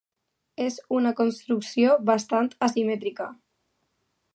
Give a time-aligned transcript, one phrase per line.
[0.67, 3.33] És una construcció bastant asimètrica.